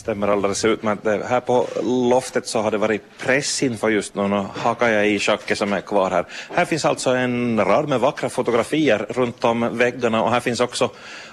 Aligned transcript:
Stämmer 0.00 0.28
alldeles 0.28 0.64
utmärkt. 0.64 1.04
Här 1.04 1.40
på 1.40 1.66
loftet 1.82 2.46
så 2.46 2.60
har 2.60 2.70
det 2.70 2.78
varit 2.78 3.02
pressinfo 3.18 3.88
just 3.88 4.14
nu 4.14 4.28
Nu 4.28 4.46
hakar 4.56 4.88
jag 4.88 5.08
i 5.08 5.18
schacket 5.18 5.58
som 5.58 5.72
är 5.72 5.80
kvar 5.80 6.10
här. 6.10 6.26
Här 6.54 6.64
finns 6.64 6.84
alltså 6.84 7.10
en 7.10 7.64
rad 7.64 7.88
med 7.88 8.00
vackra 8.00 8.28
fotografier 8.28 9.06
runt 9.08 9.44
om 9.44 9.76
väggarna 9.78 10.22
och 10.22 10.30
här 10.30 10.40
finns 10.40 10.60
också 10.60 10.90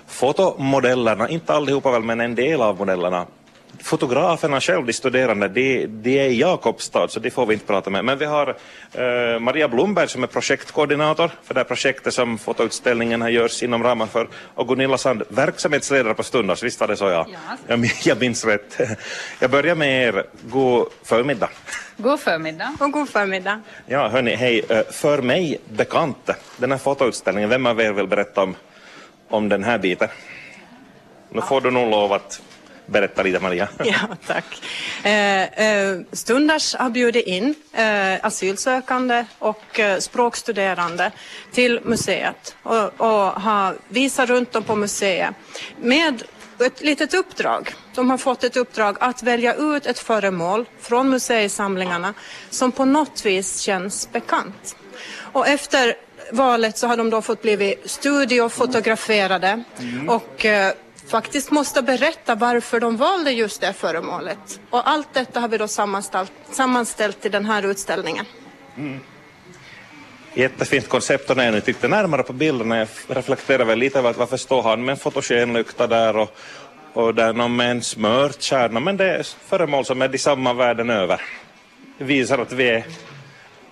fotomodellerna, 0.08 1.30
inte 1.30 1.54
allihopa 1.54 1.92
väl 1.92 2.04
men 2.04 2.20
en 2.22 2.36
del 2.36 2.62
av 2.62 2.78
modellerna 2.80 3.26
fotograferna 3.84 4.62
själv, 4.62 4.86
de 4.86 4.94
studerande, 4.94 5.48
de, 5.48 5.86
de 5.88 6.20
är 6.20 6.30
i 6.30 6.40
Jakobstad 6.40 7.08
så 7.08 7.20
de 7.20 7.32
får 7.32 7.46
vi 7.46 7.54
inte 7.54 7.66
prata 7.66 7.90
med. 7.90 8.06
Men 8.06 8.18
vi 8.18 8.26
har 8.26 8.58
eh, 8.94 9.40
Maria 9.40 9.68
Blomberg 9.68 10.08
som 10.08 10.24
är 10.24 10.28
projektkoordinator 10.28 11.32
för 11.44 11.54
det 11.54 11.60
här 11.60 11.66
projektet 11.66 12.14
som 12.14 12.38
fotoutställningen 12.38 13.22
här 13.22 13.30
görs 13.30 13.64
inom 13.64 13.84
ramen 13.84 14.08
för 14.08 14.28
och 14.56 14.68
Gunilla 14.68 14.98
Sand, 14.98 15.24
verksamhetsledare 15.30 16.14
på 16.14 16.24
Stundars, 16.24 16.64
visst 16.64 16.80
var 16.80 16.88
det 16.88 16.98
så 16.98 17.06
ja? 17.06 17.26
Ja. 17.30 17.58
Jag, 17.68 17.86
jag 18.04 18.20
minns 18.20 18.46
rätt. 18.46 18.78
Jag 19.40 19.52
börjar 19.52 19.76
med 19.76 20.08
er, 20.08 20.24
god 20.50 20.88
förmiddag. 21.04 21.50
God 21.98 22.20
förmiddag. 22.20 22.76
Och 22.80 22.92
god 22.92 23.10
förmiddag. 23.10 23.62
Ja, 23.86 24.08
hörni, 24.08 24.36
hej. 24.36 24.64
Eh, 24.70 24.84
För 24.92 25.22
mig 25.22 25.60
bekant, 25.70 26.30
den 26.58 26.72
här 26.72 26.78
fotoutställningen, 26.78 27.50
vem 27.50 27.66
av 27.66 27.82
er 27.82 27.92
vill 27.94 28.08
berätta 28.08 28.44
om, 28.44 28.56
om 29.30 29.50
den 29.50 29.64
här 29.64 29.78
biten? 29.78 30.08
Nu 31.30 31.42
får 31.42 31.62
du 31.62 31.72
nog 31.72 31.92
lov 31.92 32.14
att 32.14 32.42
berätta 32.88 33.24
lite, 33.24 33.40
Maria. 33.40 33.68
Ja, 33.84 34.18
tack. 34.28 34.62
Eh, 35.04 35.44
eh, 35.44 36.00
Stundars 36.12 36.76
har 36.76 36.90
bjudit 36.90 37.28
in 37.28 37.56
eh, 37.74 38.26
asylsökande 38.26 39.26
och 39.40 39.80
eh, 39.80 40.00
språkstuderande 40.00 41.12
till 41.52 41.80
museet 41.84 42.56
och, 42.64 43.02
och 43.02 43.42
har 43.42 43.76
visat 43.88 44.30
runt 44.30 44.56
om 44.56 44.64
på 44.64 44.76
museet 44.76 45.36
med 45.82 46.24
ett 46.60 46.82
litet 46.82 47.14
uppdrag. 47.14 47.74
De 47.96 48.10
har 48.10 48.18
fått 48.18 48.44
ett 48.44 48.58
uppdrag 48.58 48.98
att 49.00 49.24
välja 49.24 49.56
ut 49.56 49.86
ett 49.86 50.00
föremål 50.00 50.66
från 50.82 51.10
museisamlingarna 51.10 52.14
som 52.50 52.72
på 52.72 52.86
något 52.86 53.26
vis 53.26 53.60
känns 53.60 54.12
bekant. 54.12 54.76
Och 55.34 55.48
efter 55.48 55.96
valet 56.32 56.78
så 56.78 56.88
har 56.88 56.98
de 56.98 57.10
då 57.10 57.22
fått 57.22 57.42
blivit 57.42 57.90
studiofotograferade 57.90 59.64
och 60.08 60.46
eh, 60.46 60.74
faktiskt 61.10 61.52
måste 61.52 61.82
berätta 61.82 62.36
varför 62.36 62.80
de 62.80 62.98
valde 62.98 63.32
just 63.32 63.62
det 63.62 63.74
föremålet. 63.74 64.60
Och 64.70 64.90
allt 64.90 65.14
detta 65.14 65.40
har 65.40 65.48
vi 65.48 65.58
då 65.58 65.68
sammanställt, 65.68 66.32
sammanställt 66.52 67.26
i 67.26 67.30
den 67.30 67.46
här 67.46 67.66
utställningen. 67.66 68.26
Mm. 68.78 69.00
Jättefint 70.34 70.90
koncept 70.90 71.30
och 71.30 71.38
när 71.38 71.46
jag 71.46 71.54
nu 71.54 71.62
tittar 71.62 71.88
närmare 71.88 72.24
på 72.24 72.34
bilderna, 72.34 72.78
jag 72.78 72.88
reflekterar 73.08 73.66
väl 73.66 73.80
lite 73.80 74.00
över 74.00 74.14
varför 74.14 74.38
står 74.38 74.64
han 74.64 74.86
med 74.86 74.94
en 74.94 74.98
fotogenlykta 74.98 75.88
där 75.88 76.18
och, 76.18 76.38
och 76.94 77.16
där 77.16 77.34
någon 77.34 77.56
med 77.56 77.72
en 77.72 77.84
smörkärna 77.84 78.80
men 78.80 78.98
det 78.98 79.06
är 79.06 79.28
föremål 79.48 79.86
som 79.86 80.02
är 80.02 80.08
de 80.08 80.18
samma 80.18 80.54
världen 80.54 80.90
över. 80.90 81.22
Det 81.98 82.04
visar 82.04 82.38
att 82.38 82.52
vi 82.52 82.70
är 82.70 82.86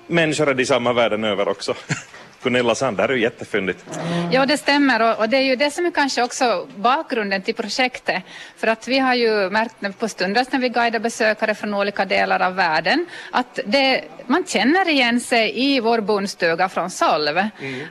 människor 0.08 0.50
är 0.50 0.54
de 0.54 0.66
samma 0.66 0.94
världen 0.94 1.24
över 1.24 1.48
också. 1.48 1.76
Gunilla 2.46 2.76
Sand, 2.76 2.98
det 2.98 3.04
här 3.04 3.10
är 3.10 3.14
ju 3.14 3.22
jättefyndigt. 3.22 3.86
Ja, 4.32 4.46
det 4.46 4.58
stämmer 4.58 5.02
och, 5.02 5.20
och 5.20 5.30
det 5.30 5.38
är 5.38 5.42
ju 5.42 5.56
det 5.56 5.72
som 5.72 5.86
är 5.86 5.92
kanske 5.92 6.24
också 6.24 6.68
bakgrunden 6.76 7.42
till 7.42 7.56
projektet. 7.56 8.24
För 8.58 8.68
att 8.68 8.88
vi 8.88 9.00
har 9.00 9.16
ju 9.16 9.50
märkt 9.50 10.00
på 10.00 10.08
Stundras 10.08 10.52
när 10.52 10.60
vi 10.60 10.70
guidar 10.70 11.00
besökare 11.00 11.56
från 11.56 11.74
olika 11.74 12.06
delar 12.06 12.40
av 12.40 12.56
världen 12.56 13.06
att 13.32 13.60
det, 13.66 14.04
man 14.28 14.46
känner 14.46 14.90
igen 14.90 15.20
sig 15.20 15.54
i 15.56 15.80
vår 15.80 16.02
bondstuga 16.02 16.70
från 16.70 16.90
Solv. 16.90 17.38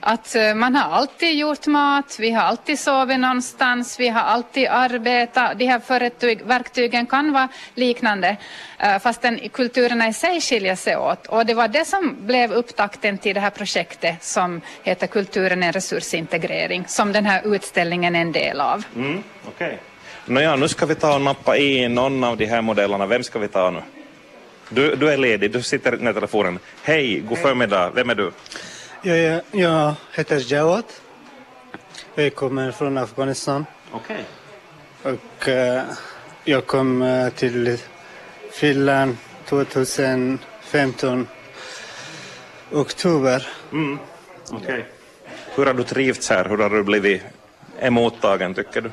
Att 0.01 0.35
eh, 0.35 0.53
man 0.53 0.75
har 0.75 0.97
alltid 0.97 1.35
gjort 1.35 1.67
mat, 1.67 2.17
vi 2.19 2.31
har 2.31 2.43
alltid 2.43 2.79
sovit 2.79 3.19
någonstans, 3.19 3.99
vi 3.99 4.07
har 4.07 4.21
alltid 4.21 4.67
arbetat. 4.67 5.59
De 5.59 5.65
här 5.65 5.81
verktyg, 5.89 6.41
verktygen 6.41 7.05
kan 7.05 7.33
vara 7.33 7.47
liknande 7.75 8.37
eh, 8.79 8.99
fast 8.99 9.21
den, 9.21 9.39
kulturerna 9.49 10.07
i 10.07 10.13
sig 10.13 10.41
skiljer 10.41 10.75
sig 10.75 10.97
åt. 10.97 11.27
Och 11.27 11.45
det 11.45 11.53
var 11.53 11.67
det 11.67 11.85
som 11.85 12.15
blev 12.19 12.51
upptakten 12.51 13.17
till 13.17 13.35
det 13.35 13.41
här 13.41 13.49
projektet 13.49 14.23
som 14.23 14.61
heter 14.83 15.07
Kulturen 15.07 15.63
en 15.63 15.71
resursintegrering 15.71 16.83
som 16.87 17.11
den 17.11 17.25
här 17.25 17.55
utställningen 17.55 18.15
är 18.15 18.21
en 18.21 18.31
del 18.31 18.61
av. 18.61 18.83
Mm, 18.95 19.23
Okej. 19.47 19.79
Nåja, 20.25 20.55
nu 20.55 20.67
ska 20.67 20.85
vi 20.85 20.95
ta 20.95 21.15
och 21.15 21.21
nappa 21.21 21.57
i 21.57 21.87
någon 21.89 22.23
av 22.23 22.37
de 22.37 22.45
här 22.45 22.61
modellerna. 22.61 23.05
Vem 23.05 23.23
ska 23.23 23.39
vi 23.39 23.47
ta 23.47 23.69
nu? 23.69 23.81
Du, 24.69 24.95
du 24.95 25.09
är 25.09 25.17
ledig, 25.17 25.51
du 25.51 25.61
sitter 25.61 25.97
med 25.97 26.13
telefonen. 26.13 26.59
Hej, 26.83 27.19
god 27.19 27.37
förmiddag. 27.37 27.91
Vem 27.95 28.09
är 28.09 28.15
du? 28.15 28.31
Jag, 29.01 29.17
jag, 29.17 29.41
jag 29.51 29.95
heter 30.13 30.53
Jawad. 30.53 30.83
Jag 32.15 32.35
kommer 32.35 32.71
från 32.71 32.97
Afghanistan. 32.97 33.65
Okej. 33.91 34.23
Och 35.03 35.49
eh, 35.49 35.83
jag 36.43 36.65
kom 36.65 37.01
eh, 37.01 37.29
till 37.29 37.77
Finland 38.51 39.17
2015 39.45 41.27
oktober. 42.71 43.47
Mm. 43.71 43.99
Okej. 44.51 44.85
Hur 45.55 45.65
har 45.65 45.73
du 45.73 45.83
trivts 45.83 46.29
här? 46.29 46.49
Hur 46.49 46.57
har 46.57 46.69
du 46.69 46.83
blivit 46.83 47.21
emottagen, 47.79 48.53
tycker 48.53 48.81
du? 48.81 48.91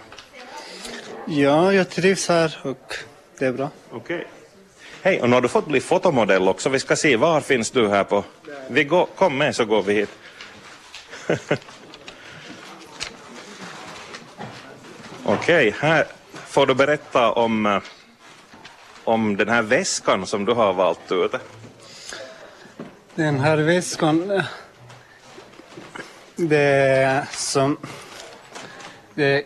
Ja, 1.26 1.72
jag 1.72 1.90
trivs 1.90 2.28
här 2.28 2.58
och 2.62 2.94
det 3.38 3.46
är 3.46 3.52
bra. 3.52 3.70
Okej. 3.90 4.26
Hej, 5.04 5.22
och 5.22 5.28
nu 5.28 5.34
har 5.36 5.40
du 5.40 5.48
fått 5.48 5.66
bli 5.66 5.80
fotomodell 5.80 6.48
också. 6.48 6.68
Vi 6.68 6.78
ska 6.78 6.96
se, 6.96 7.16
var 7.16 7.40
finns 7.40 7.70
du 7.70 7.88
här 7.88 8.04
på... 8.04 8.24
Vi 8.68 8.84
går, 8.84 9.06
kom 9.16 9.38
med 9.38 9.56
så 9.56 9.64
går 9.64 9.82
vi 9.82 9.94
hit. 9.94 10.10
Okej, 15.24 15.74
här 15.78 16.06
får 16.46 16.66
du 16.66 16.74
berätta 16.74 17.32
om, 17.32 17.66
eh, 17.66 17.82
om 19.04 19.36
den 19.36 19.48
här 19.48 19.62
väskan 19.62 20.26
som 20.26 20.44
du 20.44 20.52
har 20.52 20.72
valt 20.72 21.12
ut. 21.12 21.32
Den 23.14 23.40
här 23.40 23.56
väskan, 23.56 24.30
eh, 24.30 24.44
det 26.36 26.56
är 26.56 27.24
som... 27.32 27.76
Det 29.14 29.24
är 29.24 29.42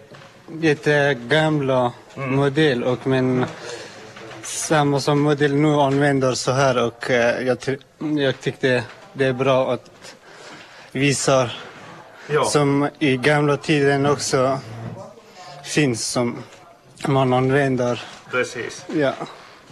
jättegamla 0.60 1.92
modell 2.14 2.84
och 2.84 3.06
men 3.06 3.46
samma 4.66 5.00
som 5.00 5.20
modell 5.20 5.54
nu 5.54 5.68
använder 5.74 6.34
så 6.34 6.52
här 6.52 6.84
och 6.86 7.10
eh, 7.10 7.46
jag, 7.46 7.58
jag 8.18 8.40
tyckte 8.40 8.84
det 9.12 9.24
är 9.24 9.32
bra 9.32 9.72
att 9.72 10.14
visa 10.92 11.50
Ja. 12.28 12.44
som 12.44 12.88
i 12.98 13.16
gamla 13.16 13.56
tiden 13.56 14.06
också 14.06 14.58
finns 15.64 16.06
som 16.06 16.42
man 17.06 17.32
använder. 17.32 18.02
Precis. 18.30 18.84
Ja, 18.94 19.12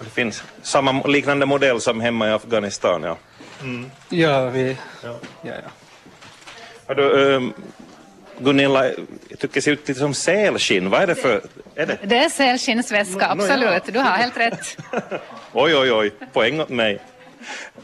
Det 0.01 0.11
finns 0.11 0.43
samma 0.63 1.03
liknande 1.03 1.47
modell 1.47 1.81
som 1.81 2.01
hemma 2.01 2.29
i 2.29 2.33
Afghanistan. 2.33 3.03
Ja. 3.03 3.17
ja 4.09 4.45
vi... 4.51 4.77
Ja. 5.03 5.19
Ja, 5.43 5.53
ja. 5.63 5.71
Hör 6.87 6.95
du, 6.95 7.37
ehm, 7.37 7.53
Gunilla, 8.39 8.87
jag 9.29 9.39
tycker 9.39 9.55
det 9.55 9.63
ser 9.63 9.73
ut 9.73 9.89
lite 9.89 10.01
som 10.01 10.15
sälskinn. 10.15 10.91
Vad 10.91 11.03
är 11.03 11.07
det 11.07 11.15
för... 11.15 11.41
Är 11.75 11.87
det? 11.87 11.99
Det 12.05 12.17
är 12.17 12.29
sälskinnsväska, 12.29 13.29
absolut. 13.29 13.83
Du 13.87 13.99
har 13.99 14.11
helt 14.11 14.37
rätt. 14.37 14.77
Oj, 15.53 15.77
oj, 15.77 15.93
oj, 15.93 16.13
poäng 16.33 16.61
åt 16.61 16.69
mig. 16.69 17.01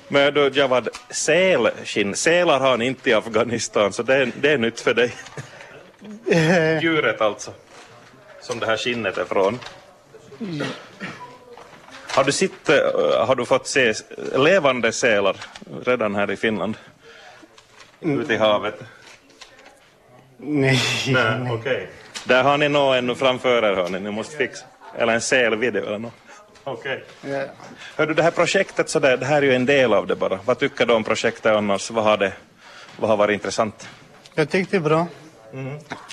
Men 0.08 0.34
då, 0.34 0.48
Javad, 0.48 0.88
sälskinn, 1.10 2.14
sälar 2.14 2.60
har 2.60 2.76
ni 2.76 2.86
inte 2.86 3.10
i 3.10 3.12
Afghanistan, 3.12 3.92
så 3.92 4.02
det 4.02 4.14
är, 4.14 4.32
det 4.40 4.52
är 4.52 4.58
nytt 4.58 4.80
för 4.80 4.94
dig. 4.94 5.12
Djuret 6.82 7.20
alltså, 7.20 7.52
som 8.40 8.58
det 8.58 8.66
här 8.66 8.76
skinnet 8.76 9.18
är 9.18 9.24
från. 9.24 9.58
Har 12.14 12.24
du, 12.24 12.32
sett, 12.32 12.68
eh, 12.68 13.26
har 13.26 13.36
du 13.36 13.44
fått 13.44 13.66
se 13.66 13.94
levande 14.36 14.92
sälar 14.92 15.36
redan 15.84 16.14
här 16.14 16.30
i 16.30 16.36
Finland? 16.36 16.76
Ute 18.00 18.34
i 18.34 18.36
havet? 18.36 18.80
Nej. 20.42 20.80
Nej, 21.08 21.52
okej. 21.52 21.88
Där 22.24 22.42
har 22.42 22.58
ni 22.58 22.68
nog 22.68 22.96
ännu 22.96 23.14
framför 23.14 23.62
er, 23.62 23.74
hörni. 23.74 24.00
Ni 24.00 24.10
måste 24.10 24.36
fixa. 24.36 24.64
Eller 24.98 25.12
en 25.12 25.20
sälvideo 25.20 25.86
eller 25.86 25.98
något. 25.98 26.12
Okej. 26.64 27.04
Ja. 27.20 27.44
Hör 27.96 28.06
du, 28.06 28.14
det 28.14 28.22
här 28.22 28.30
projektet, 28.30 28.88
så 28.88 28.98
där, 28.98 29.16
det 29.16 29.26
här 29.26 29.42
är 29.42 29.46
ju 29.46 29.54
en 29.54 29.66
del 29.66 29.92
av 29.92 30.06
det 30.06 30.16
bara. 30.16 30.38
Vad 30.44 30.58
tycker 30.58 30.86
du 30.86 30.94
om 30.94 31.04
projektet 31.04 31.46
annars? 31.46 31.90
Vad 31.90 32.04
har, 32.04 32.16
det, 32.16 32.32
vad 32.96 33.10
har 33.10 33.16
varit 33.16 33.34
intressant? 33.34 33.88
Jag 34.34 34.50
tyckte 34.50 34.76
det 34.76 34.80
är 34.80 34.80
bra 34.80 35.06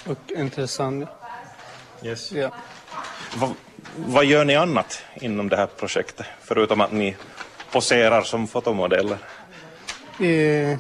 och 0.06 0.32
intressant. 0.38 1.10
Yes. 2.04 2.32
Ja. 2.32 2.52
Vad, 3.36 3.54
vad 3.96 4.26
gör 4.26 4.46
ni 4.46 4.56
annat 4.56 5.04
inom 5.16 5.50
det 5.50 5.58
här 5.58 5.68
projektet? 5.68 6.26
Förutom 6.44 6.82
att 6.82 6.92
ni 6.92 7.16
poserar 7.72 8.22
som 8.22 8.48
fotomodeller. 8.48 9.18
Vi 10.20 10.78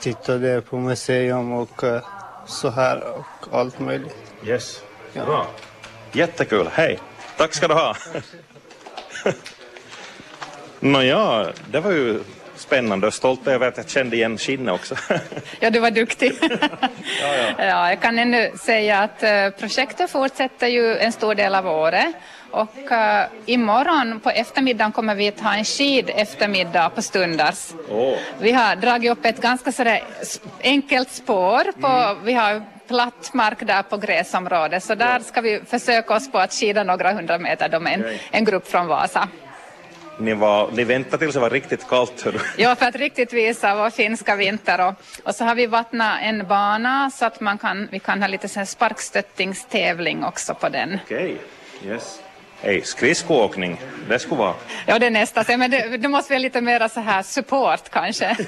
tittade 0.00 0.60
på 0.60 0.76
museum 0.76 1.52
och 1.52 1.84
eh, 1.84 2.02
så 2.46 2.70
här 2.70 3.04
och 3.18 3.58
allt 3.58 3.78
möjligt. 3.78 4.16
Yes. 4.44 4.82
Bra. 5.14 5.46
Jättekul. 6.12 6.68
Hej. 6.72 6.98
Tack 7.36 7.54
ska 7.54 7.68
du 7.68 7.74
ha. 7.74 7.96
Nåja, 10.80 11.52
det 11.70 11.80
var 11.80 11.92
ju 11.92 12.20
spännande 12.56 13.06
och 13.06 13.14
stolt 13.14 13.46
över 13.46 13.68
att 13.68 13.76
jag 13.76 13.88
kände 13.88 14.16
igen 14.16 14.38
skinnet 14.38 14.74
också. 14.74 14.94
Ja, 15.60 15.70
du 15.70 15.78
var 15.78 15.90
duktig. 15.90 16.32
ja, 17.58 17.88
jag 17.88 18.00
kan 18.00 18.18
ännu 18.18 18.52
säga 18.60 18.98
att 18.98 19.22
eh, 19.22 19.50
projektet 19.50 20.10
fortsätter 20.10 20.66
ju 20.66 20.96
en 20.96 21.12
stor 21.12 21.34
del 21.34 21.54
av 21.54 21.66
året. 21.66 22.14
Och 22.50 22.76
uh, 22.90 23.24
imorgon 23.46 24.20
på 24.20 24.30
eftermiddagen 24.30 24.92
kommer 24.92 25.14
vi 25.14 25.28
att 25.28 25.40
ha 25.40 25.54
en 25.54 25.64
skid 25.64 26.10
eftermiddag 26.14 26.90
på 26.90 27.02
Stundars. 27.02 27.72
Åh. 27.90 28.14
Vi 28.40 28.52
har 28.52 28.76
dragit 28.76 29.12
upp 29.12 29.24
ett 29.24 29.40
ganska 29.40 29.72
sådär 29.72 30.02
enkelt 30.62 31.10
spår. 31.10 31.72
På, 31.80 32.16
Vi 32.24 32.32
har 32.32 32.62
platt 32.88 33.34
mark 33.34 33.66
där 33.66 33.82
på 33.82 33.96
gräsområdet 33.96 34.84
så 34.84 34.94
där 34.94 35.20
ska 35.20 35.40
vi 35.40 35.60
försöka 35.66 36.14
oss 36.14 36.32
på 36.32 36.38
att 36.38 36.52
skida 36.52 36.84
några 36.84 37.12
hundra 37.12 37.38
meter 37.38 37.68
då 37.68 37.80
med 37.80 37.94
en, 37.94 38.00
Okej. 38.00 38.22
en 38.30 38.44
grupp 38.44 38.68
från 38.68 38.86
Vasa. 38.86 39.28
Ni, 40.18 40.34
var, 40.34 40.70
ni 40.72 40.84
väntade 40.84 41.18
tills 41.18 41.34
det 41.34 41.40
var 41.40 41.50
riktigt 41.50 41.88
kallt. 41.88 42.26
Ja, 42.56 42.74
för 42.76 42.86
att 42.86 42.96
riktigt 42.96 43.32
visa 43.32 43.74
vår 43.76 43.90
finska 43.90 44.36
vinter. 44.36 44.88
Och, 44.88 44.94
och 45.24 45.34
så 45.34 45.44
har 45.44 45.54
vi 45.54 45.66
vattnat 45.66 46.18
en 46.22 46.46
bana 46.46 47.10
så 47.10 47.24
att 47.24 47.40
man 47.40 47.58
kan, 47.58 47.88
vi 47.90 47.98
kan 47.98 48.22
ha 48.22 48.28
lite 48.28 48.48
så 48.48 48.58
här 48.58 48.66
sparkstöttingstävling 48.66 50.24
också 50.24 50.54
på 50.54 50.68
den. 50.68 50.98
Okej, 51.04 51.36
yes. 51.84 52.20
Hej, 52.60 52.82
skridskoåkning, 52.84 53.80
det 54.08 54.18
skulle 54.18 54.38
vara. 54.38 54.54
Ja, 54.86 54.98
det 54.98 55.06
är 55.06 55.10
nästa. 55.10 55.56
Men 55.56 55.70
det, 55.70 55.96
det 55.96 56.08
måste 56.08 56.32
vara 56.32 56.38
lite 56.38 56.60
mer 56.60 56.88
så 56.88 57.00
här 57.00 57.22
support 57.22 57.88
kanske. 57.90 58.36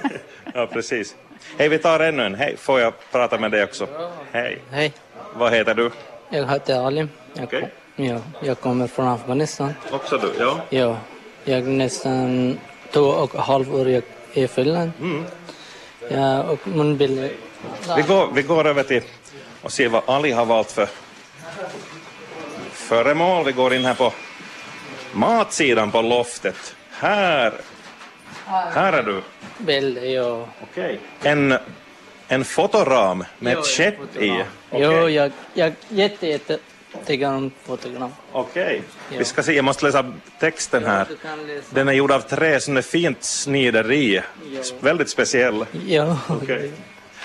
Ja, 0.55 0.67
precis. 0.67 1.17
Hej, 1.59 1.69
vi 1.69 1.79
tar 1.79 2.01
ännu 2.01 2.23
en. 2.23 2.35
Hej, 2.35 2.57
får 2.57 2.81
jag 2.81 2.93
prata 3.13 3.39
med 3.39 3.51
dig 3.51 3.65
också? 3.65 3.89
Hej. 4.33 4.59
Hej, 4.71 4.93
Vad 5.35 5.53
heter 5.53 5.75
du? 5.75 5.91
jag 6.31 6.51
heter 6.51 6.87
Ali. 6.87 7.07
Jag, 7.35 7.45
Okej. 7.45 7.61
kom, 7.97 8.05
ja, 8.05 8.19
jag 8.43 8.61
kommer 8.61 8.87
från 8.87 9.09
Afghanistan. 9.09 9.75
Också 9.91 10.19
du, 10.19 10.33
ja. 10.39 10.61
Ja, 10.71 10.97
jag 11.49 11.59
är 11.59 11.63
nästan 11.63 12.59
två 12.93 13.01
och 13.01 13.35
ett 13.35 13.41
halvt 13.41 13.69
år 13.69 13.89
jag 13.91 14.03
är 14.35 14.45
i 14.45 14.49
Finland. 14.49 14.93
Ja, 16.11 16.43
och 16.43 16.69
min 16.69 16.97
bild... 16.97 17.31
Vi 17.97 18.03
går, 18.03 18.33
vi 18.35 18.43
går 18.43 18.67
över 18.67 18.83
till 18.83 19.03
och 19.63 19.73
ser 19.73 19.89
vad 19.89 20.03
Ali 20.07 20.31
har 20.31 20.45
valt 20.45 20.73
för 20.73 20.89
föremål. 22.73 23.45
Vi 23.45 23.53
går 23.53 23.75
in 23.75 23.85
här 23.85 23.95
på 23.95 24.13
matsidan 25.13 25.91
på 25.91 26.03
loftet. 26.03 26.77
Här, 26.91 27.53
här 28.47 28.93
är 28.93 29.03
du. 29.03 29.23
Bild, 29.59 30.05
ja. 30.05 30.49
Okej. 30.63 31.01
En, 31.23 31.59
en 32.29 32.45
fotoram 32.45 33.25
med 33.39 33.53
Jo, 33.53 33.61
ett 33.61 33.67
skepp 33.67 34.17
i. 34.17 34.29
Jo, 34.29 34.45
Okej. 34.71 35.15
jag, 35.15 35.33
jag 35.55 35.73
jätte, 35.89 36.27
jätte 36.27 36.59
tycker 37.07 37.29
om 37.29 37.51
fotogram. 37.65 38.11
Okej. 38.33 38.83
Ja. 39.11 39.19
Vi 39.19 39.25
ska 39.25 39.43
se, 39.43 39.53
jag 39.53 39.65
måste 39.65 39.85
läsa 39.87 40.13
texten 40.41 40.85
här. 40.85 41.07
Läsa. 41.47 41.67
Den 41.71 41.89
är 41.89 41.93
gjord 41.93 42.11
av 42.13 42.21
trä, 42.21 42.61
som 42.61 42.77
är 42.77 42.83
fint 42.83 43.23
snideri. 43.25 44.23
S- 44.61 44.73
Väldigt 44.81 45.09
speciell. 45.11 45.65
Ja, 45.87 46.19
Okej. 46.29 46.71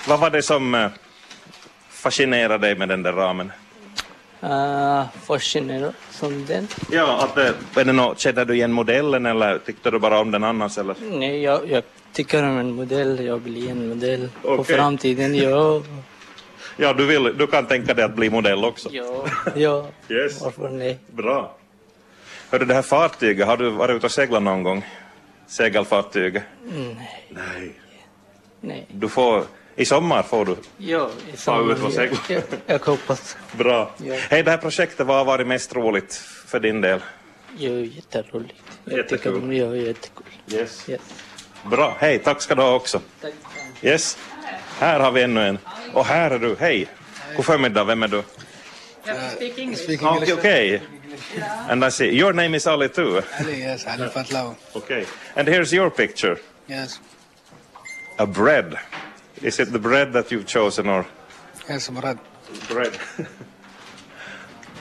Vad 0.07 0.19
var 0.19 0.29
det 0.29 0.41
som 0.41 0.75
eh, 0.75 0.87
fascinerade 1.89 2.67
dig 2.67 2.75
med 2.75 2.89
den 2.89 3.03
där 3.03 3.13
ramen? 3.13 3.51
uh, 4.43 5.03
fascinerad 5.25 5.93
som 6.11 6.45
den. 6.45 6.67
Ja, 6.91 7.23
att 7.23 7.35
det, 7.35 7.53
är 7.81 7.85
det 7.85 7.93
något, 7.93 8.19
kände 8.19 8.45
du 8.45 8.53
igen 8.53 8.71
modellen 8.71 9.25
eller 9.25 9.57
tyckte 9.57 9.91
du 9.91 9.99
bara 9.99 10.19
om 10.19 10.31
den 10.31 10.43
annars? 10.43 10.77
Eller? 10.77 10.95
Nej, 11.11 11.41
jag, 11.41 11.69
jag 11.71 11.83
tycker 12.13 12.43
om 12.43 12.57
en 12.57 12.71
modell. 12.75 13.25
Jag 13.25 13.41
blir 13.41 13.69
en 13.71 13.89
modell 13.89 14.29
på 14.41 14.47
Okej. 14.49 14.75
framtiden. 14.75 15.35
Ja, 15.35 15.81
Ja, 16.77 16.93
du, 16.93 17.05
vill, 17.05 17.37
du 17.37 17.47
kan 17.47 17.65
tänka 17.65 17.93
dig 17.93 18.05
att 18.05 18.15
bli 18.15 18.29
modell 18.29 18.65
också? 18.65 18.89
ja, 18.91 19.25
ja. 19.55 19.85
Yes. 20.09 20.41
Varför 20.41 20.69
nej? 20.69 20.99
Bra. 21.07 21.55
Hörru, 22.49 22.65
det 22.65 22.73
här 22.73 22.81
fartyget, 22.81 23.47
har 23.47 23.57
du 23.57 23.69
varit 23.69 23.95
ute 23.95 24.05
och 24.05 24.11
seglat 24.11 24.43
någon 24.43 24.63
gång? 24.63 24.85
Segelfartyget? 25.47 26.43
Nej, 26.63 26.95
Nej. 27.29 27.79
nej. 28.61 28.85
Du 28.91 29.09
får, 29.09 29.43
I 29.75 29.85
sommar 29.85 30.23
får 30.23 30.45
du. 30.45 30.55
Ja, 30.77 31.09
i 31.27 31.33
och 31.85 31.93
segla. 31.93 32.17
jag, 32.29 32.43
jag 32.65 32.79
hoppas. 32.79 33.37
Bra. 33.51 33.91
Ja. 33.97 34.15
Hej, 34.29 34.43
det 34.43 34.51
här 34.51 34.57
projektet, 34.57 35.07
vad 35.07 35.17
har 35.17 35.25
varit 35.25 35.47
mest 35.47 35.75
roligt 35.75 36.13
för 36.47 36.59
din 36.59 36.81
del? 36.81 36.99
Jo, 37.57 37.73
jätteroligt. 37.79 38.61
Jag 38.85 38.97
Jättekul. 38.97 39.17
tycker 39.17 39.35
om 39.35 39.53
ja, 39.53 39.75
jättekul. 39.75 40.25
Yes. 40.51 40.89
Yes. 40.89 41.01
Bra. 41.63 41.95
Hej, 41.99 42.19
tack 42.19 42.41
ska 42.41 42.55
du 42.55 42.61
ha 42.61 42.75
också. 42.75 43.01
Tack. 43.21 43.33
Yes. 43.81 44.17
Här 44.79 44.99
har 44.99 45.11
vi 45.11 45.21
ännu 45.23 45.47
en. 45.47 45.57
Och 45.93 46.05
här 46.05 46.31
är 46.31 46.39
du. 46.39 46.55
Hej. 46.59 46.87
God 47.35 47.45
förmiddag, 47.45 47.83
vem 47.83 48.03
är 48.03 48.07
du? 48.07 48.23
Okej, 50.01 50.33
okej. 50.33 50.81
And 51.69 51.83
I 51.83 51.91
see, 51.91 52.05
your 52.19 52.33
name 52.33 52.57
is 52.57 52.67
Ali 52.67 52.89
too. 52.89 53.21
Ali, 53.39 53.61
yes, 53.61 53.85
Ali 53.87 54.09
Patlau. 54.09 54.55
Okay. 54.73 55.05
And 55.35 55.47
here's 55.47 55.73
your 55.73 55.89
picture. 55.89 56.37
Yes, 56.67 56.99
A 58.17 58.25
bread. 58.25 58.77
Is 59.41 59.59
it 59.59 59.71
the 59.73 59.79
bread 59.79 60.13
that 60.13 60.31
you've 60.31 60.47
chosen 60.47 60.89
or? 60.89 61.05
yes, 61.69 61.89
Murad. 61.91 62.17
Bread. 62.69 62.91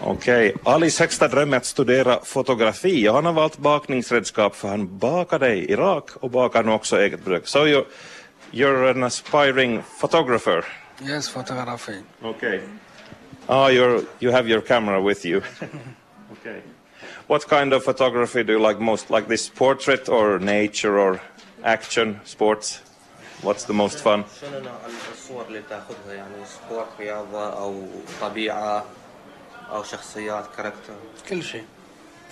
Okej, 0.00 0.54
Alis 0.64 1.00
högsta 1.00 1.28
dröm 1.28 1.52
är 1.52 1.56
att 1.56 1.64
studera 1.66 2.20
fotografi 2.24 3.08
och 3.08 3.14
han 3.14 3.24
har 3.24 3.32
valt 3.32 3.58
bakningsredskap 3.58 4.56
för 4.56 4.68
han 4.68 4.98
bakade 4.98 5.54
i 5.54 5.72
Irak 5.72 6.10
och 6.14 6.30
bakar 6.30 6.62
nu 6.62 6.72
också 6.72 7.00
eget 7.00 7.24
bröd. 7.24 7.42
So 7.44 7.66
you, 7.66 7.84
You're 8.52 8.84
an 8.84 9.02
aspiring 9.02 9.82
photographer. 9.82 10.64
Yes, 11.02 11.28
photography. 11.28 12.02
Okay. 12.22 12.60
Oh, 13.48 13.66
you're, 13.68 14.04
you 14.20 14.30
have 14.30 14.46
your 14.46 14.60
camera 14.60 15.00
with 15.00 15.24
you. 15.24 15.42
okay. 16.32 16.62
What 17.26 17.48
kind 17.48 17.72
of 17.72 17.82
photography 17.82 18.44
do 18.44 18.52
you 18.52 18.60
like 18.60 18.78
most? 18.78 19.10
Like 19.10 19.26
this 19.26 19.48
portrait 19.48 20.08
or 20.08 20.38
nature 20.38 20.98
or 20.98 21.20
action, 21.64 22.20
sports? 22.24 22.82
What's 23.40 23.64
the 23.64 23.74
most 23.74 23.98
fun? 23.98 24.24
شنو 24.40 24.70
الصور 25.12 25.46
اللي 25.46 25.62
يعني 26.08 26.44
او 27.52 27.84
او 29.72 29.82
شخصيات 29.82 30.46
كاركتر 30.56 30.94
كل 31.28 31.42
شيء 31.42 31.64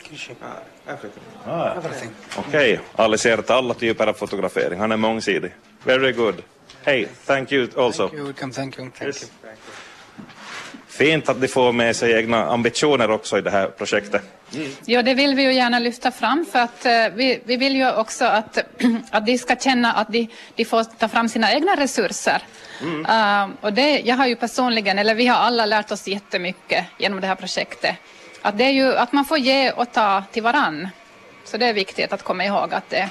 Klishy. 0.02 0.32
Ah, 0.42 0.92
everything. 0.92 1.22
Ah. 1.46 1.74
Okej, 2.36 2.72
okay. 2.72 2.78
Alice 2.96 3.42
alla 3.48 3.74
typer 3.74 4.06
av 4.06 4.12
fotografering. 4.12 4.80
Han 4.80 4.92
är 4.92 4.96
mångsidig. 4.96 5.52
Very 5.84 6.12
good. 6.12 6.42
Hey, 6.84 7.06
thank 7.26 7.52
you 7.52 7.68
also. 7.76 8.08
Thank 8.08 8.18
you, 8.18 8.26
welcome, 8.26 8.52
thank 8.52 8.78
you. 8.78 8.90
Thank 8.90 9.06
yes. 9.06 9.22
you. 9.22 9.54
Fint 10.88 11.28
att 11.28 11.40
ni 11.40 11.48
får 11.48 11.72
med 11.72 11.96
sig 11.96 12.12
egna 12.12 12.46
ambitioner 12.46 13.10
också 13.10 13.38
i 13.38 13.40
det 13.40 13.50
här 13.50 13.66
projektet. 13.66 14.22
Ja, 14.84 15.02
det 15.02 15.14
vill 15.14 15.34
vi 15.34 15.42
ju 15.42 15.52
gärna 15.52 15.78
lyfta 15.78 16.10
fram 16.10 16.46
för 16.52 16.58
att 16.58 16.86
eh, 16.86 16.92
vi, 17.14 17.40
vi 17.44 17.56
vill 17.56 17.76
ju 17.76 17.92
också 17.92 18.24
att, 18.24 18.58
att 19.10 19.26
de 19.26 19.38
ska 19.38 19.56
känna 19.56 19.92
att 19.92 20.12
de, 20.12 20.28
de 20.54 20.64
får 20.64 20.84
ta 20.84 21.08
fram 21.08 21.28
sina 21.28 21.52
egna 21.52 21.76
resurser. 21.76 22.42
Mm. 22.82 23.06
Uh, 23.06 23.56
och 23.60 23.72
det, 23.72 24.00
jag 24.00 24.16
har 24.16 24.26
ju 24.26 24.36
personligen, 24.36 24.98
eller 24.98 25.14
vi 25.14 25.26
har 25.26 25.36
alla 25.36 25.66
lärt 25.66 25.90
oss 25.90 26.08
jättemycket 26.08 26.84
genom 26.98 27.20
det 27.20 27.26
här 27.26 27.34
projektet. 27.34 27.96
Att 28.42 28.58
det 28.58 28.64
är 28.64 28.70
ju 28.70 28.96
att 28.96 29.12
man 29.12 29.24
får 29.24 29.38
ge 29.38 29.70
och 29.70 29.92
ta 29.92 30.24
till 30.32 30.42
varann. 30.42 30.88
Så 31.44 31.56
det 31.56 31.66
är 31.66 31.72
viktigt 31.72 32.12
att 32.12 32.22
komma 32.22 32.44
ihåg 32.44 32.74
att 32.74 32.90
det, 32.90 33.10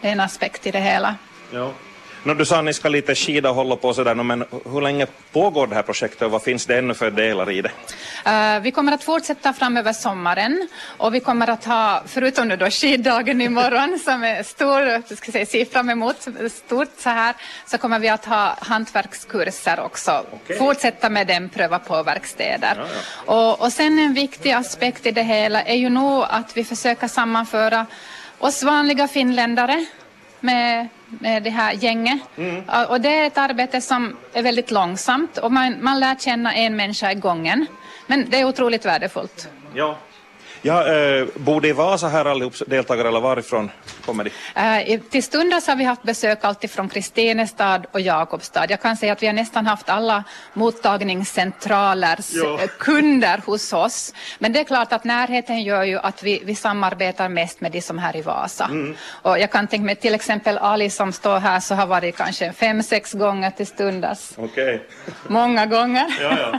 det 0.00 0.08
är 0.08 0.12
en 0.12 0.20
aspekt 0.20 0.66
i 0.66 0.70
det 0.70 0.80
hela. 0.80 1.14
Ja. 1.50 1.72
No, 2.22 2.34
du 2.34 2.44
sa 2.44 2.58
att 2.58 2.64
ni 2.64 2.72
ska 2.72 2.88
lite 2.88 3.14
skida 3.14 3.50
och 3.50 3.56
hålla 3.56 3.76
på 3.76 3.94
sådär, 3.94 4.14
no, 4.14 4.22
men 4.22 4.44
hur 4.64 4.80
länge 4.80 5.06
pågår 5.32 5.66
det 5.66 5.74
här 5.74 5.82
projektet 5.82 6.22
och 6.22 6.30
vad 6.30 6.42
finns 6.42 6.66
det 6.66 6.78
ännu 6.78 6.94
för 6.94 7.10
delar 7.10 7.50
i 7.50 7.62
det? 7.62 7.70
Eh, 8.24 8.60
vi 8.60 8.70
kommer 8.70 8.92
att 8.92 9.04
fortsätta 9.04 9.52
fram 9.52 9.76
över 9.76 9.92
sommaren 9.92 10.68
och 10.96 11.14
vi 11.14 11.20
kommer 11.20 11.50
att 11.50 11.64
ha, 11.64 12.02
förutom 12.06 12.48
nu 12.48 12.56
då 12.56 12.70
skiddagen 12.70 13.40
imorgon 13.40 13.98
som 14.04 14.24
är 14.24 14.42
stor, 14.42 15.14
ska 15.16 15.32
säga, 15.32 15.46
se 15.46 15.64
fram 15.64 15.90
emot, 15.90 16.28
stort 16.50 16.88
så 16.98 17.10
här, 17.10 17.34
så 17.66 17.78
kommer 17.78 17.98
vi 17.98 18.08
att 18.08 18.24
ha 18.24 18.56
hantverkskurser 18.60 19.80
också. 19.80 20.24
Okej. 20.32 20.58
Fortsätta 20.58 21.10
med 21.10 21.26
den, 21.26 21.48
pröva 21.48 21.78
på 21.78 22.02
verkstäder. 22.02 22.84
Och, 23.26 23.60
och 23.60 23.72
sen 23.72 23.98
en 23.98 24.14
viktig 24.14 24.52
aspekt 24.52 25.06
i 25.06 25.10
det 25.10 25.22
hela 25.22 25.62
är 25.62 25.76
ju 25.76 25.88
nog 25.88 26.24
att 26.28 26.56
vi 26.56 26.64
försöker 26.64 27.08
sammanföra 27.08 27.86
oss 28.38 28.62
vanliga 28.62 29.08
finländare 29.08 29.86
med, 30.40 30.88
med 31.10 31.42
det 31.42 31.50
här 31.50 31.72
gänget. 31.72 32.18
Ja, 32.66 32.86
Och 32.86 33.00
det 33.00 33.08
är 33.08 33.26
ett 33.26 33.38
arbete 33.38 33.80
som 33.80 34.16
är 34.32 34.42
väldigt 34.42 34.70
långsamt 34.70 35.38
och 35.38 35.52
man, 35.52 35.76
man 35.80 36.00
lär 36.00 36.14
känna 36.14 36.54
en 36.54 36.76
människa 36.76 37.12
i 37.12 37.14
gången. 37.14 37.66
Men 38.06 38.30
det 38.30 38.40
är 38.40 38.44
otroligt 38.44 38.86
värdefullt. 38.86 39.48
Ja. 39.74 39.98
Ja, 40.62 40.86
eh, 40.92 41.26
bor 41.36 41.60
de 41.60 41.68
i 41.68 41.72
Vasa 41.72 42.08
här 42.08 42.24
allihop 42.24 42.54
deltagare 42.66 43.08
eller 43.08 43.20
varifrån 43.20 43.70
kommer 44.06 44.24
de? 44.24 44.30
Eh, 44.60 45.00
till 45.00 45.22
stundas 45.22 45.66
har 45.66 45.76
vi 45.76 45.84
haft 45.84 46.02
besök 46.02 46.44
alltifrån 46.44 46.88
Kristinestad 46.88 47.86
och 47.92 48.00
Jakobstad. 48.00 48.66
Jag 48.68 48.80
kan 48.82 48.96
säga 48.96 49.12
att 49.12 49.22
vi 49.22 49.26
har 49.26 49.34
nästan 49.34 49.66
haft 49.66 49.88
alla 49.88 50.24
mottagningscentralers 50.54 52.30
Ja. 52.34 52.58
eh, 52.62 52.68
kunder 52.78 53.40
hos 53.46 53.72
oss. 53.72 54.14
Men 54.38 54.52
det 54.52 54.60
är 54.60 54.64
klart 54.64 54.92
att 54.92 55.04
närheten 55.04 55.62
gör 55.62 55.82
ju 55.84 55.98
att 55.98 56.22
vi, 56.22 56.42
vi 56.44 56.54
samarbetar 56.54 57.28
mest 57.28 57.60
med 57.60 57.72
de 57.72 57.82
som 57.82 57.98
är 57.98 58.02
här 58.02 58.16
i 58.16 58.22
Vasa. 58.22 58.64
Mm. 58.64 58.96
Och 59.22 59.38
jag 59.38 59.50
kan 59.52 59.66
tänka 59.66 59.84
mig 59.84 59.96
till 59.96 60.14
exempel 60.14 60.58
Ali 60.58 60.90
som 60.90 61.12
står 61.12 61.38
här 61.38 61.60
så 61.60 61.74
har 61.74 61.86
varit 61.86 62.16
kanske 62.16 62.52
fem, 62.52 62.82
sex 62.82 63.12
gånger 63.12 63.50
till 63.50 63.66
stundas. 63.66 64.32
Okej. 64.36 64.82
Många 65.28 65.66
gånger. 65.66 66.06
Ja, 66.22 66.36
ja. 66.38 66.58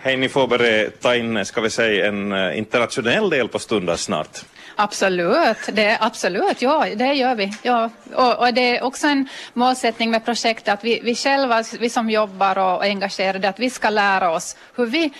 Hej, 0.00 0.16
ni 0.16 0.28
får 0.28 0.46
börja 0.46 0.90
ta 0.90 1.16
in, 1.16 1.44
ska 1.44 1.60
vi 1.60 1.70
säga, 1.70 2.06
en 2.08 2.32
eh, 2.32 2.58
internationell 2.58 3.30
del 3.30 3.48
på 3.48 3.58
stunden 3.58 3.98
snart. 3.98 4.38
Absolut, 4.76 5.58
det, 5.72 5.98
absolut, 6.00 6.62
ja, 6.62 6.86
det 6.94 7.12
gör 7.12 7.34
vi. 7.34 7.52
Ja. 7.62 7.90
Och, 8.14 8.38
och 8.38 8.54
det 8.54 8.76
är 8.76 8.82
också 8.82 9.06
en 9.06 9.28
målsättning 9.54 10.10
med 10.10 10.24
projektet 10.24 10.68
att 10.68 10.84
vi, 10.84 11.00
vi 11.02 11.14
själva, 11.14 11.64
vi 11.80 11.90
som 11.90 12.10
jobbar 12.10 12.58
och 12.58 12.84
är 12.84 12.90
engagerade, 12.90 13.48
att 13.48 13.60
vi 13.60 13.70
ska 13.70 13.90
lära 13.90 14.30
oss 14.30 14.56
hur 14.74 14.86
vi 14.86 15.12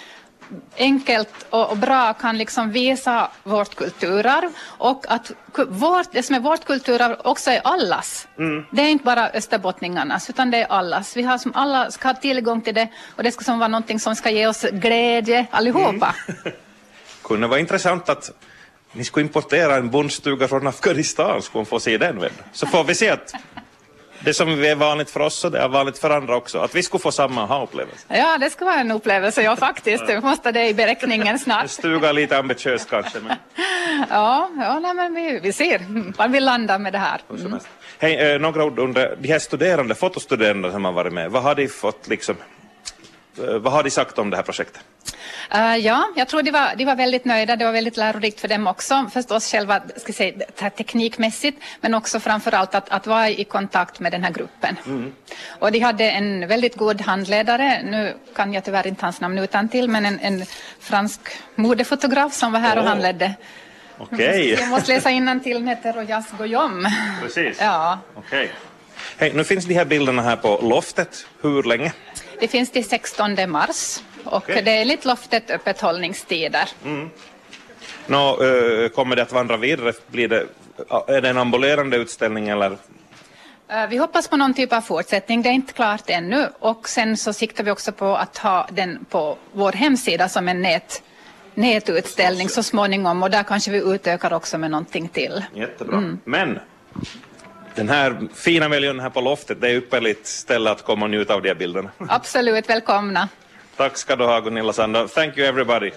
enkelt 0.77 1.47
och, 1.51 1.77
bra 1.77 2.15
kan 2.15 2.39
liksom 2.39 2.71
visa 2.71 3.31
vårt 3.43 3.75
kulturarv 3.75 4.51
och 4.63 5.05
att 5.09 5.33
vårt, 5.69 6.13
det 6.13 6.23
som 6.23 6.37
är 6.37 6.41
vårt 6.41 6.65
kulturarv 6.65 7.17
också 7.25 7.51
är 7.51 7.61
allas. 7.65 8.29
Det 8.71 8.83
är 8.83 8.89
inte 8.89 9.05
bara 9.05 9.31
österbottningarnas 9.31 10.31
utan 10.31 10.51
det 10.51 10.59
är 10.59 10.67
allas. 10.73 11.17
Vi 11.17 11.23
har 11.23 11.39
som 11.39 11.53
alla 11.55 11.91
ska 11.91 12.09
ha 12.09 12.15
tillgång 12.15 12.61
till 12.61 12.75
det 12.75 12.89
och 13.17 13.23
det 13.23 13.33
ska 13.33 13.45
som 13.45 13.59
vara 13.59 13.69
någonting 13.69 14.01
som 14.01 14.17
ska 14.17 14.31
ge 14.31 14.47
oss 14.47 14.67
glädje 14.73 15.47
allihopa. 15.51 16.15
Kunde 17.23 17.47
vara 17.47 17.61
intressant 17.61 18.09
att 18.09 18.31
ni 18.93 19.05
skulle 19.05 19.27
importera 19.27 19.77
en 19.77 19.91
bondstuga 19.91 20.49
från 20.49 20.67
Afghanistan, 20.67 21.43
skulle 21.43 21.59
hon 21.59 21.67
få 21.67 21.81
se 21.81 21.99
den. 21.99 22.21
Väl? 22.21 22.33
Så 22.53 22.67
får 22.67 22.85
vi 22.85 22.95
se 22.95 23.11
att 23.11 23.35
det 24.25 24.35
som 24.35 24.49
är 24.65 24.75
vanligt 24.75 25.11
för 25.11 25.21
oss, 25.21 25.35
så 25.39 25.49
det 25.49 25.59
är 25.59 25.69
vanligt 25.69 25.99
för 25.99 26.11
andra 26.11 26.37
också. 26.37 26.59
Att 26.59 26.75
vi 26.75 26.83
skulle 26.83 27.01
få 27.01 27.13
samma 27.13 27.43
aha-upplevelse. 27.43 28.07
Ja, 28.09 28.39
det 28.39 28.51
ska 28.51 28.65
vara 28.65 28.81
en 28.81 28.91
upplevelse, 28.91 29.43
ja 29.43 29.57
faktiskt. 29.57 30.05
Vi 30.09 30.21
måste 30.21 30.53
det 30.53 30.69
i 30.69 30.75
beräkningen 30.75 31.27
En 31.33 31.39
snart. 31.39 31.71
stuga 31.71 32.13
lite 32.13 32.39
ambitiöst 32.39 32.91
kanske, 32.91 33.19
men 33.21 33.37
Ja, 34.11 34.51
ja 34.57 34.79
nej, 34.81 34.95
men 34.95 35.15
vi, 35.15 35.41
vi 35.43 35.53
ser 35.53 35.81
var 36.19 36.29
vi 36.29 36.41
landar 36.41 36.79
med 36.79 36.93
det 36.93 36.99
här. 36.99 37.21
helst. 37.51 37.69
Hej, 37.99 38.15
eh, 38.33 38.41
några 38.41 38.65
ord 38.65 38.79
under 38.79 39.17
de 39.21 39.29
här 39.29 39.39
studerande, 39.39 39.95
fotostuderande 39.95 40.73
som 40.73 40.85
har 40.85 40.93
varit 40.93 41.13
med. 41.13 41.31
Vad 41.31 41.43
har 41.43 41.55
de 41.55 41.69
fått 41.69 42.09
liksom, 42.09 42.37
eh, 43.39 43.55
vad 43.55 43.73
har 43.73 43.83
de 43.83 43.91
sagt 43.91 44.19
om 44.19 44.31
det 44.31 44.37
här 44.37 44.43
projektet? 44.45 44.81
Eh, 45.55 45.77
ja, 45.77 46.09
jag 46.17 46.29
tror 46.29 46.43
de 46.43 46.51
var, 46.51 46.77
de 46.77 46.85
var 46.85 46.97
väldigt 46.97 47.25
nöjda. 47.25 47.57
Det 47.57 47.65
var 47.65 47.73
väldigt 47.73 47.97
lärorikt 47.97 48.41
för 48.41 48.49
dem 48.49 48.67
också. 48.67 49.11
Förstås 49.13 49.53
själva 49.53 49.81
ska 49.97 50.13
säga, 50.13 50.45
teknikmässigt, 50.77 51.63
men 51.81 51.95
också 51.95 52.21
framför 52.21 52.53
allt 52.53 52.75
att, 52.75 52.89
att 52.89 53.07
vara 53.07 53.29
i 53.29 53.45
kontakt 53.45 54.01
med 54.01 54.13
den 54.13 54.25
här 54.25 54.33
gruppen. 54.33 54.77
Och 55.59 55.73
de 55.73 55.79
hade 55.79 56.11
en 56.11 56.49
väldigt 56.49 56.77
god 56.77 57.01
handledare. 57.01 57.83
Nu 57.83 58.17
kan 58.35 58.53
jag 58.53 58.65
tyvärr 58.65 58.87
inte 58.87 59.05
hans 59.05 59.21
namn 59.21 59.39
utan 59.39 59.69
till, 59.69 59.89
men 59.89 60.07
en, 60.07 60.19
en 60.21 60.45
fransk 60.81 61.21
modefotograf 61.55 62.33
som 62.33 62.53
var 62.53 62.61
här 62.61 62.77
och 62.77 62.83
Åh. 62.83 62.89
handledde. 62.89 63.35
Okej. 63.99 64.57
Jag 64.61 64.69
måste 64.69 64.93
läsa 64.93 65.41
till. 65.43 65.55
Den 65.55 65.69
heter 65.69 65.93
Rojas 65.93 66.27
Goyom. 66.39 66.89
Precis. 67.23 67.59
Ja, 67.61 67.99
Okej. 68.15 68.51
Hej, 69.17 69.33
nu 69.35 69.45
finns 69.45 69.65
de 69.65 69.75
här 69.75 69.85
bilderna 69.85 70.23
här 70.23 70.37
på 70.37 70.61
loftet. 70.63 71.27
Hur 71.43 71.63
länge? 71.63 71.93
det 72.41 72.49
finns 72.49 72.71
till 72.71 72.89
16 72.89 73.51
mars. 73.51 74.01
Och 74.25 74.33
Okej. 74.37 74.63
det 74.65 74.71
är 74.71 74.81
enligt 74.83 75.05
loftet 75.05 75.51
öppethållningstider. 75.51 76.69
Nå, 78.07 78.43
eh, 78.43 78.89
kommer 78.89 79.17
det 79.17 79.23
att 79.23 79.33
vandra 79.33 79.57
vidare? 79.57 79.93
Blir 80.07 80.29
det, 80.29 80.47
är 81.07 81.21
det 81.21 81.29
en 81.29 81.39
ambulerande 81.39 81.97
utställning 81.97 82.49
eller? 82.49 82.77
Eh, 83.69 83.87
Vi 83.91 83.97
hoppas 83.97 84.29
på 84.29 84.37
någon 84.37 84.55
typ 84.55 84.73
av 84.73 84.81
fortsättning. 84.81 85.43
Det 85.43 85.49
är 85.49 85.53
inte 85.53 85.73
klart 85.73 86.03
ännu. 86.07 86.49
Och 86.59 86.89
sen 86.89 87.17
så 87.17 87.33
siktar 87.33 87.65
vi 87.65 87.71
också 87.71 87.93
på 87.93 88.17
att 88.17 88.39
ha 88.39 88.69
den 88.73 89.05
på 89.05 89.39
vår 89.53 89.73
hemsida 89.73 90.29
som 90.29 90.49
en 90.49 90.63
nät, 90.63 91.03
nätutställning 91.55 92.49
så 92.49 92.63
småningom. 92.63 93.23
Och 93.23 93.31
där 93.31 93.43
kanske 93.43 93.71
vi 93.71 93.79
utökar 93.95 94.33
också 94.33 94.59
med 94.59 94.71
någonting 94.71 95.09
till. 95.09 95.45
Jättebra. 95.55 96.17
Men 96.25 96.59
den 97.75 97.89
här 97.89 98.29
fina 98.35 98.69
miljön 98.69 99.01
här 99.01 99.11
på 99.11 99.21
loftet, 99.21 99.61
det 99.61 99.69
är 99.69 99.75
ypperligt 99.75 100.27
ställe 100.27 100.71
att 100.71 100.85
komma 100.85 101.05
och 101.07 101.11
njuta 101.11 101.35
av 101.35 101.43
de 101.43 101.49
här 101.49 101.55
bilderna. 101.55 101.91
Absolut 102.09 102.69
välkomna. 102.69 103.29
Tack 103.77 103.97
ska 103.97 104.17
du 104.17 104.25
ha 104.25 104.41
Gunilla 104.41 104.73
Sander. 104.73 105.07
Thank 105.07 105.37
you 105.37 105.47
everybody. 105.47 105.91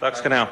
Tack 0.00 0.16
ska 0.16 0.28
ni 0.28 0.36
ha. 0.36 0.46